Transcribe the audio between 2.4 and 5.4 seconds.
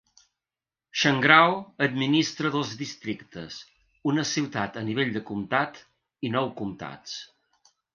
dos districtes, una ciutat a nivell de